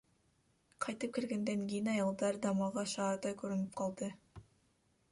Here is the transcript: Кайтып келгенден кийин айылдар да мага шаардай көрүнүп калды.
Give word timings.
Кайтып 0.85 1.13
келгенден 1.17 1.61
кийин 1.73 1.91
айылдар 1.97 2.41
да 2.47 2.55
мага 2.63 2.87
шаардай 2.95 3.39
көрүнүп 3.45 3.81
калды. 3.85 4.13